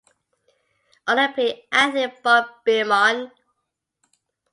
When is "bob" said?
2.23-2.45